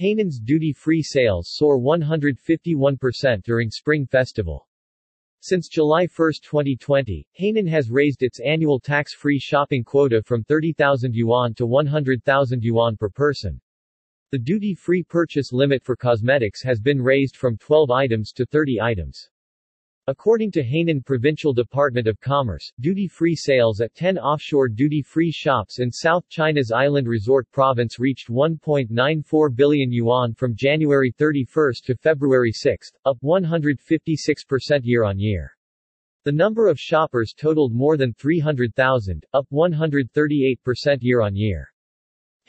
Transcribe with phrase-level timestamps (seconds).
[0.00, 4.66] Hainan's duty-free sales soar 151% during Spring Festival.
[5.40, 11.52] Since July 1, 2020, Hainan has raised its annual tax-free shopping quota from 30,000 yuan
[11.52, 13.60] to 100,000 yuan per person.
[14.30, 19.28] The duty-free purchase limit for cosmetics has been raised from 12 items to 30 items.
[20.10, 25.92] According to Hainan Provincial Department of Commerce, duty-free sales at 10 offshore duty-free shops in
[25.92, 32.90] South China's Island Resort Province reached 1.94 billion yuan from January 31 to February 6,
[33.04, 35.56] up 156% year-on-year.
[36.24, 41.72] The number of shoppers totaled more than 300,000, up 138% year-on-year.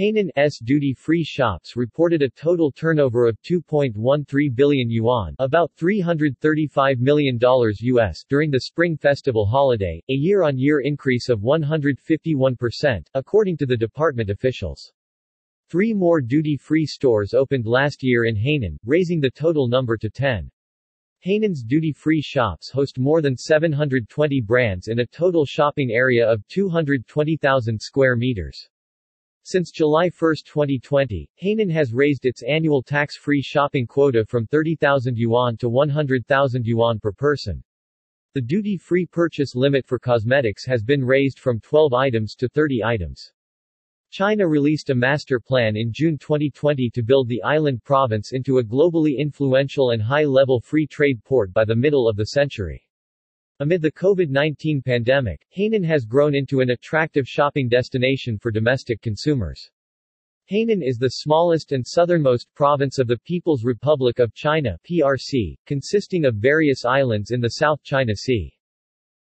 [0.00, 8.24] Hainan's duty-free shops reported a total turnover of 2.13 billion yuan about $335 million US
[8.26, 14.90] during the Spring Festival holiday, a year-on-year increase of 151%, according to the department officials.
[15.68, 20.50] Three more duty-free stores opened last year in Hainan, raising the total number to 10.
[21.18, 27.78] Hainan's duty-free shops host more than 720 brands in a total shopping area of 220,000
[27.78, 28.66] square meters.
[29.42, 35.56] Since July 1, 2020, Hainan has raised its annual tax-free shopping quota from 30,000 yuan
[35.56, 37.64] to 100,000 yuan per person.
[38.34, 43.32] The duty-free purchase limit for cosmetics has been raised from 12 items to 30 items.
[44.10, 48.64] China released a master plan in June 2020 to build the island province into a
[48.64, 52.86] globally influential and high-level free trade port by the middle of the century.
[53.62, 59.70] Amid the COVID-19 pandemic, Hainan has grown into an attractive shopping destination for domestic consumers.
[60.50, 66.24] Hainan is the smallest and southernmost province of the People's Republic of China PRC, consisting
[66.24, 68.50] of various islands in the South China Sea.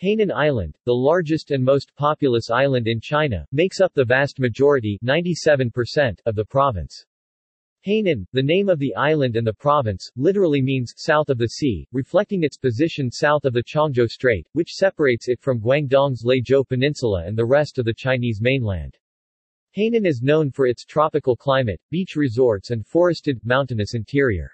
[0.00, 4.96] Hainan Island, the largest and most populous island in China, makes up the vast majority
[5.04, 7.04] 97% of the province.
[7.86, 11.88] Hainan, the name of the island and the province, literally means south of the sea,
[11.92, 17.24] reflecting its position south of the Qiongzhou Strait, which separates it from Guangdong's Leizhou Peninsula
[17.24, 18.98] and the rest of the Chinese mainland.
[19.74, 24.52] Hainan is known for its tropical climate, beach resorts and forested, mountainous interior.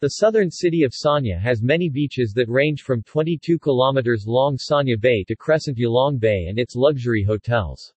[0.00, 5.00] The southern city of Sanya has many beaches that range from 22 kilometers long Sanya
[5.00, 7.92] Bay to Crescent Yalong Bay and its luxury hotels.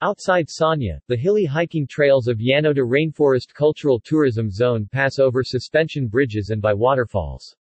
[0.00, 6.06] Outside Sanya, the hilly hiking trails of Yanoda Rainforest Cultural Tourism Zone pass over suspension
[6.06, 7.56] bridges and by waterfalls.